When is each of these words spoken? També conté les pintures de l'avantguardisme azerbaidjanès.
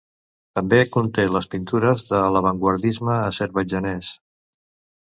També 0.59 0.79
conté 0.95 1.25
les 1.35 1.49
pintures 1.51 2.03
de 2.09 2.23
l'avantguardisme 2.37 3.21
azerbaidjanès. 3.31 4.13